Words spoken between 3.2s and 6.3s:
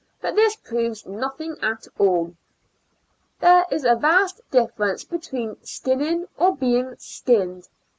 There is a vast difference between skin nino^